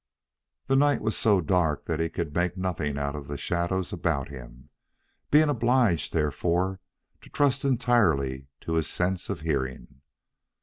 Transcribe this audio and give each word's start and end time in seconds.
The 0.65 0.75
night 0.75 0.99
was 1.01 1.15
so 1.15 1.41
dark 1.41 1.85
that 1.85 1.99
he 1.99 2.09
could 2.09 2.33
make 2.33 2.57
nothing 2.57 2.97
out 2.97 3.15
of 3.15 3.27
the 3.27 3.37
shadows 3.37 3.93
about 3.93 4.29
him, 4.29 4.69
being 5.29 5.47
obliged 5.47 6.11
therefore 6.11 6.79
to 7.21 7.29
trust 7.29 7.63
entirely 7.63 8.47
to 8.61 8.73
his 8.73 8.87
sense 8.87 9.29
of 9.29 9.41
hearing. 9.41 10.01